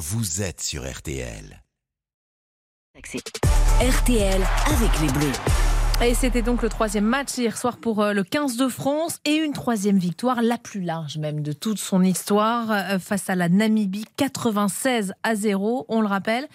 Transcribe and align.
vous 0.00 0.40
êtes 0.40 0.62
sur 0.62 0.90
RTL. 0.90 1.62
RTL 2.96 4.42
avec 4.66 5.00
les 5.02 5.12
Bleus. 5.12 5.38
Et 6.02 6.14
c'était 6.14 6.40
donc 6.40 6.62
le 6.62 6.70
troisième 6.70 7.04
match 7.04 7.36
hier 7.36 7.58
soir 7.58 7.76
pour 7.76 8.00
euh, 8.00 8.14
le 8.14 8.24
15 8.24 8.56
de 8.56 8.68
France 8.68 9.18
et 9.26 9.34
une 9.34 9.52
troisième 9.52 9.98
victoire, 9.98 10.40
la 10.40 10.56
plus 10.56 10.80
large 10.80 11.18
même 11.18 11.42
de 11.42 11.52
toute 11.52 11.78
son 11.78 12.02
histoire, 12.02 12.70
euh, 12.70 12.98
face 12.98 13.28
à 13.28 13.34
la 13.34 13.50
Namibie, 13.50 14.06
96 14.16 15.12
à 15.22 15.34
0, 15.34 15.84
on 15.90 16.00
le 16.00 16.06
rappelle. 16.06 16.48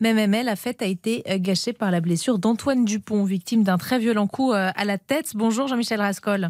Même 0.00 0.32
la 0.32 0.56
fête 0.56 0.80
a 0.80 0.86
été 0.86 1.24
euh, 1.28 1.36
gâchée 1.38 1.74
par 1.74 1.90
la 1.90 2.00
blessure 2.00 2.38
d'Antoine 2.38 2.86
Dupont, 2.86 3.24
victime 3.24 3.64
d'un 3.64 3.76
très 3.76 3.98
violent 3.98 4.28
coup 4.28 4.52
à 4.52 4.84
la 4.86 4.96
tête. 4.96 5.32
Bonjour 5.34 5.68
Jean-Michel 5.68 6.00
Rascol. 6.00 6.48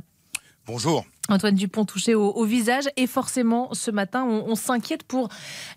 Bonjour. 0.67 1.05
Antoine 1.29 1.55
Dupont 1.55 1.85
touché 1.85 2.15
au, 2.15 2.45
visage 2.45 2.89
et 2.97 3.07
forcément 3.07 3.73
ce 3.75 3.91
matin 3.91 4.25
on, 4.25 4.55
s'inquiète 4.55 5.03
pour 5.03 5.29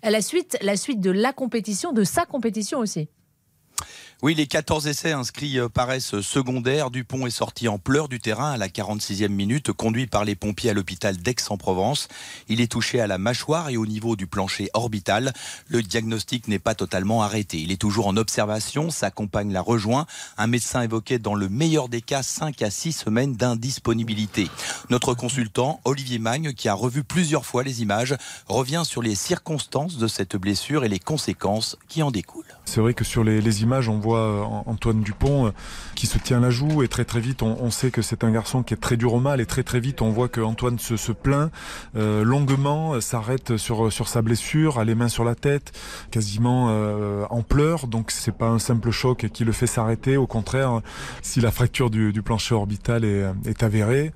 la 0.02 0.22
suite, 0.22 0.56
la 0.62 0.76
suite 0.76 1.00
de 1.00 1.10
la 1.10 1.32
compétition, 1.32 1.92
de 1.92 2.04
sa 2.04 2.24
compétition 2.24 2.78
aussi. 2.78 3.08
Oui, 4.24 4.36
les 4.36 4.46
14 4.46 4.86
essais 4.86 5.10
inscrits 5.10 5.58
euh, 5.58 5.68
paraissent 5.68 6.20
secondaires. 6.20 6.92
Dupont 6.92 7.26
est 7.26 7.30
sorti 7.30 7.66
en 7.66 7.80
pleurs 7.80 8.06
du 8.06 8.20
terrain 8.20 8.52
à 8.52 8.56
la 8.56 8.68
46e 8.68 9.26
minute, 9.26 9.72
conduit 9.72 10.06
par 10.06 10.24
les 10.24 10.36
pompiers 10.36 10.70
à 10.70 10.74
l'hôpital 10.74 11.16
d'Aix-en-Provence. 11.16 12.06
Il 12.48 12.60
est 12.60 12.70
touché 12.70 13.00
à 13.00 13.08
la 13.08 13.18
mâchoire 13.18 13.70
et 13.70 13.76
au 13.76 13.84
niveau 13.84 14.14
du 14.14 14.28
plancher 14.28 14.70
orbital. 14.74 15.32
Le 15.66 15.82
diagnostic 15.82 16.46
n'est 16.46 16.60
pas 16.60 16.76
totalement 16.76 17.24
arrêté. 17.24 17.58
Il 17.58 17.72
est 17.72 17.80
toujours 17.80 18.06
en 18.06 18.16
observation. 18.16 18.90
Sa 18.90 19.10
compagne 19.10 19.52
l'a 19.52 19.60
rejoint. 19.60 20.06
Un 20.38 20.46
médecin 20.46 20.82
évoquait 20.82 21.18
dans 21.18 21.34
le 21.34 21.48
meilleur 21.48 21.88
des 21.88 22.00
cas 22.00 22.22
5 22.22 22.62
à 22.62 22.70
6 22.70 22.92
semaines 22.92 23.34
d'indisponibilité. 23.34 24.48
Notre 24.88 25.14
consultant, 25.14 25.80
Olivier 25.84 26.20
Magne, 26.20 26.52
qui 26.52 26.68
a 26.68 26.74
revu 26.74 27.02
plusieurs 27.02 27.44
fois 27.44 27.64
les 27.64 27.82
images, 27.82 28.14
revient 28.46 28.82
sur 28.84 29.02
les 29.02 29.16
circonstances 29.16 29.96
de 29.96 30.06
cette 30.06 30.36
blessure 30.36 30.84
et 30.84 30.88
les 30.88 31.00
conséquences 31.00 31.76
qui 31.88 32.04
en 32.04 32.12
découlent. 32.12 32.44
C'est 32.64 32.80
vrai 32.80 32.94
que 32.94 33.04
sur 33.04 33.24
les, 33.24 33.62
images, 33.62 33.88
on 33.88 33.98
voit 33.98 34.11
euh, 34.14 34.42
Antoine 34.66 35.00
Dupont 35.00 35.46
euh, 35.46 35.50
qui 35.94 36.06
se 36.06 36.18
tient 36.18 36.40
la 36.40 36.50
joue 36.50 36.82
et 36.82 36.88
très 36.88 37.04
très 37.04 37.20
vite, 37.20 37.42
on, 37.42 37.70
sait 37.70 37.90
que 37.90 38.02
c'est 38.02 38.24
un 38.24 38.30
garçon 38.30 38.62
qui 38.62 38.74
est 38.74 38.78
très 38.78 38.96
dur 38.96 39.14
au 39.14 39.20
mal 39.20 39.40
et 39.40 39.46
très 39.46 39.62
très 39.62 39.80
vite, 39.80 40.02
on 40.02 40.10
voit 40.10 40.28
que 40.28 40.40
Antoine 40.40 40.78
se, 40.78 41.12
plaint 41.12 41.50
euh, 41.96 42.24
longuement, 42.24 43.00
s'arrête 43.00 43.56
sur, 43.56 43.92
sur 43.92 44.08
sa 44.08 44.22
blessure, 44.22 44.78
a 44.78 44.84
les 44.84 44.94
mains 44.94 45.08
sur 45.08 45.24
la 45.24 45.34
tête, 45.34 45.72
quasiment 46.10 46.68
en 47.30 47.42
pleurs. 47.42 47.86
Donc 47.86 48.10
c'est 48.10 48.36
pas 48.36 48.48
un 48.48 48.58
simple 48.58 48.90
choc 48.90 49.26
qui 49.32 49.44
le 49.44 49.52
fait 49.52 49.66
s'arrêter. 49.66 50.16
Au 50.16 50.26
contraire, 50.26 50.80
si 51.22 51.40
la 51.40 51.50
fracture 51.50 51.90
du, 51.90 52.22
plancher 52.22 52.54
orbital 52.54 53.04
est, 53.04 53.62
avérée, 53.62 54.12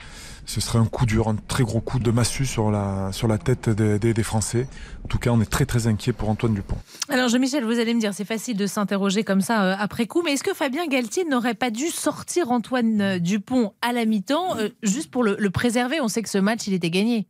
ce 0.47 0.61
serait 0.61 0.78
un 0.78 0.86
coup 0.86 1.06
dur, 1.06 1.28
un 1.28 1.36
très 1.48 1.64
gros 1.64 1.80
coup 1.80 1.98
de 1.98 2.11
massue 2.11 2.47
sur 2.47 2.70
la, 2.70 3.11
sur 3.12 3.28
la 3.28 3.36
tête 3.36 3.69
des, 3.69 4.22
Français. 4.22 4.67
En 5.05 5.08
tout 5.08 5.19
cas, 5.19 5.30
on 5.30 5.41
est 5.41 5.50
très 5.50 5.67
très 5.67 5.86
inquiet 5.86 6.12
pour 6.12 6.28
Antoine 6.28 6.55
Dupont. 6.55 6.77
Alors, 7.08 7.28
Jean-Michel, 7.28 7.64
vous 7.64 7.78
allez 7.78 7.94
me 7.94 8.00
dire, 8.00 8.14
c'est 8.14 8.24
facile 8.24 8.56
de 8.56 8.67
s'interroger 8.67 9.24
comme 9.24 9.41
ça 9.41 9.62
euh, 9.62 9.77
après 9.87 10.09
coup, 10.09 10.23
mais 10.25 10.33
est-ce 10.33 10.42
que 10.42 10.53
Fabien 10.53 10.89
Galtier 10.89 11.25
n'aurait 11.25 11.55
pas 11.55 11.70
dû 11.70 11.91
sortir 11.91 12.51
Antoine 12.51 13.01
euh, 13.01 13.19
Dupont 13.20 13.73
à 13.83 13.92
la 13.92 14.05
mi-temps, 14.05 14.59
euh, 14.59 14.70
juste 14.83 15.12
pour 15.12 15.23
le, 15.23 15.48
préserver? 15.51 16.01
On 16.01 16.09
sait 16.09 16.23
que 16.23 16.29
ce 16.29 16.39
match, 16.39 16.67
il 16.67 16.75
était 16.75 16.91
gagné. 16.91 17.29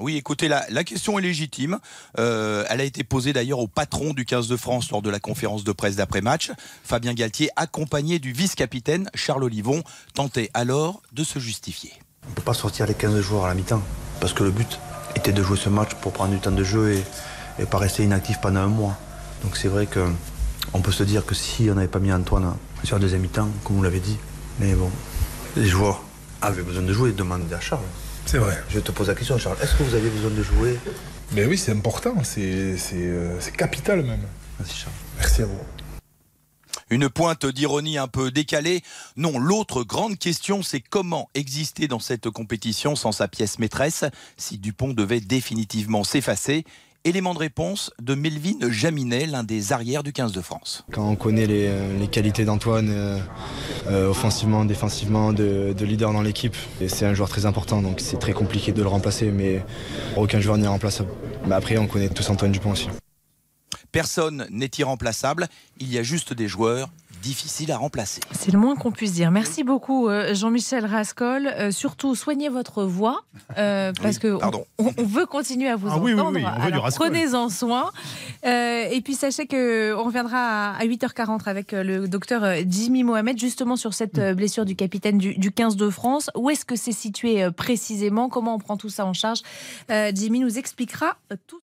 Oui, 0.00 0.16
écoutez, 0.16 0.48
la, 0.48 0.64
la, 0.70 0.84
question 0.84 1.18
est 1.18 1.22
légitime. 1.22 1.80
elle 2.16 2.80
a 2.80 2.82
été 2.82 3.04
posée 3.04 3.34
d'ailleurs 3.34 3.58
au 3.58 3.68
patron 3.68 4.14
du 4.14 4.24
15 4.24 4.48
de 4.48 4.56
France 4.56 4.90
lors 4.90 5.02
de 5.02 5.10
la 5.10 5.20
conférence 5.20 5.64
de 5.64 5.72
presse 5.72 5.96
d'après-match. 5.96 6.50
Fabien 6.82 7.12
Galtier, 7.12 7.50
accompagné 7.56 8.18
du 8.18 8.32
vice-capitaine 8.32 9.10
Charles 9.14 9.44
Olivon, 9.44 9.82
tentait 10.14 10.48
alors 10.54 11.02
de 11.12 11.24
se 11.24 11.38
justifier. 11.38 11.92
On 12.26 12.30
ne 12.30 12.34
peut 12.34 12.42
pas 12.42 12.54
sortir 12.54 12.86
les 12.86 12.94
15 12.94 13.20
joueurs 13.20 13.44
à 13.44 13.48
la 13.48 13.54
mi-temps, 13.54 13.82
parce 14.18 14.32
que 14.32 14.44
le 14.44 14.50
but 14.50 14.80
était 15.14 15.32
de 15.32 15.42
jouer 15.42 15.58
ce 15.58 15.68
match 15.68 15.90
pour 16.00 16.14
prendre 16.14 16.32
du 16.32 16.40
temps 16.40 16.52
de 16.52 16.64
jeu 16.64 16.94
et, 16.94 17.62
et 17.62 17.66
pas 17.66 17.76
rester 17.76 18.02
inactif 18.02 18.40
pendant 18.40 18.60
un 18.60 18.68
mois. 18.68 18.98
Donc 19.42 19.58
c'est 19.58 19.68
vrai 19.68 19.86
qu'on 20.72 20.80
peut 20.80 20.92
se 20.92 21.02
dire 21.02 21.24
que 21.24 21.34
si 21.34 21.68
on 21.70 21.74
n'avait 21.74 21.88
pas 21.88 21.98
mis 21.98 22.12
Antoine 22.12 22.56
sur 22.84 22.96
la 22.96 23.00
deuxième 23.00 23.20
mi-temps, 23.20 23.48
comme 23.64 23.76
vous 23.76 23.82
l'avez 23.82 24.00
dit, 24.00 24.18
mais 24.58 24.74
bon, 24.74 24.90
les 25.56 25.66
joueurs 25.66 26.02
avaient 26.40 26.62
besoin 26.62 26.82
de 26.82 26.92
jouer 26.92 27.10
et 27.10 27.12
demandaient 27.12 27.54
à 27.54 27.60
Charles. 27.60 27.84
C'est 28.26 28.38
vrai. 28.38 28.62
Je 28.68 28.80
te 28.80 28.90
pose 28.92 29.08
la 29.08 29.14
question, 29.14 29.36
Charles. 29.38 29.58
Est-ce 29.62 29.74
que 29.74 29.82
vous 29.82 29.94
avez 29.94 30.08
besoin 30.08 30.30
de 30.30 30.42
jouer? 30.42 30.78
Mais 31.32 31.44
oui, 31.44 31.58
c'est 31.58 31.72
important, 31.72 32.14
c'est 32.24 32.76
euh, 32.94 33.38
capital 33.56 34.02
même. 34.02 34.22
Merci 34.58 34.80
Charles. 34.80 34.94
Merci 35.18 35.42
à 35.42 35.46
vous. 35.46 35.58
Une 36.90 37.08
pointe 37.08 37.46
d'ironie 37.46 37.96
un 37.96 38.08
peu 38.08 38.30
décalée. 38.30 38.82
Non, 39.16 39.38
l'autre 39.38 39.82
grande 39.82 40.18
question, 40.18 40.62
c'est 40.62 40.80
comment 40.80 41.30
exister 41.34 41.88
dans 41.88 42.00
cette 42.00 42.28
compétition 42.28 42.96
sans 42.96 43.12
sa 43.12 43.28
pièce 43.28 43.58
maîtresse 43.58 44.04
si 44.36 44.58
Dupont 44.58 44.92
devait 44.92 45.20
définitivement 45.20 46.04
s'effacer 46.04 46.64
Élément 47.04 47.34
de 47.34 47.40
réponse 47.40 47.90
de 48.00 48.14
Melvin 48.14 48.70
Jaminet, 48.70 49.26
l'un 49.26 49.42
des 49.42 49.72
arrières 49.72 50.04
du 50.04 50.12
15 50.12 50.30
de 50.30 50.40
France. 50.40 50.84
Quand 50.92 51.08
on 51.08 51.16
connaît 51.16 51.46
les, 51.46 51.66
euh, 51.66 52.06
qualités 52.06 52.44
d'Antoine, 52.44 52.90
euh, 52.90 53.18
euh, 53.88 54.08
offensivement, 54.08 54.64
défensivement, 54.64 55.32
de, 55.32 55.74
leader 55.80 56.12
dans 56.12 56.22
l'équipe, 56.22 56.54
c'est 56.86 57.04
un 57.04 57.12
joueur 57.12 57.28
très 57.28 57.44
important, 57.44 57.82
donc 57.82 57.98
c'est 57.98 58.20
très 58.20 58.32
compliqué 58.32 58.70
de 58.70 58.80
le 58.82 58.88
remplacer, 58.88 59.32
mais 59.32 59.64
aucun 60.16 60.38
joueur 60.38 60.58
n'est 60.58 60.68
remplaçable. 60.68 61.08
Mais 61.44 61.56
après, 61.56 61.76
on 61.76 61.88
connaît 61.88 62.08
tous 62.08 62.30
Antoine 62.30 62.52
Dupont 62.52 62.70
aussi. 62.70 62.86
Personne 63.90 64.46
n'est 64.50 64.70
irremplaçable, 64.78 65.48
il 65.80 65.92
y 65.92 65.98
a 65.98 66.04
juste 66.04 66.32
des 66.32 66.46
joueurs 66.46 66.88
difficile 67.22 67.72
à 67.72 67.78
remplacer. 67.78 68.20
C'est 68.32 68.52
le 68.52 68.58
moins 68.58 68.76
qu'on 68.76 68.90
puisse 68.90 69.12
dire. 69.12 69.30
Merci 69.30 69.62
beaucoup 69.64 70.08
euh, 70.08 70.34
Jean-Michel 70.34 70.84
Rascol. 70.84 71.46
Euh, 71.46 71.70
surtout, 71.70 72.14
soignez 72.14 72.48
votre 72.48 72.82
voix 72.84 73.22
euh, 73.56 73.92
parce 74.02 74.18
que 74.18 74.38
on, 74.78 74.92
veut 75.02 75.24
continuer 75.26 75.68
à 75.68 75.76
vous 75.76 75.88
ah 75.90 75.96
entendre. 75.96 76.40
prenez-en 76.96 77.48
soin. 77.48 77.90
et 78.44 79.00
puis 79.02 79.14
sachez 79.14 79.46
que 79.46 79.94
on 79.96 80.04
reviendra 80.04 80.72
à 80.72 80.84
8h40 80.84 81.48
avec 81.48 81.72
le 81.72 82.08
docteur 82.08 82.42
Jimmy 82.66 83.04
Mohamed 83.04 83.38
justement 83.38 83.76
sur 83.76 83.94
cette 83.94 84.20
blessure 84.34 84.64
du 84.64 84.74
capitaine 84.74 85.18
du, 85.18 85.34
du 85.38 85.52
15 85.52 85.76
de 85.76 85.88
France. 85.88 86.30
Où 86.34 86.50
est-ce 86.50 86.64
que 86.64 86.76
c'est 86.76 86.92
situé 86.92 87.48
précisément? 87.52 88.28
Comment 88.28 88.56
on 88.56 88.58
prend 88.58 88.76
tout 88.76 88.90
ça 88.90 89.06
en 89.06 89.12
charge? 89.12 89.42
Jimmy 89.88 90.40
nous 90.40 90.58
expliquera 90.58 91.16
tout. 91.46 91.61